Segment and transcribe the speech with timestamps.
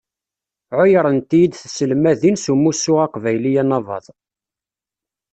[0.79, 4.05] Ɛuyrent-iyi-d tselmadin s umussu aqbayli anabad.